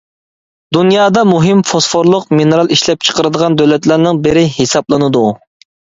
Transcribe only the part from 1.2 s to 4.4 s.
مۇھىم فوسفورلۇق مىنېرال ئىشلەپچىقىرىدىغان دۆلەتلەرنىڭ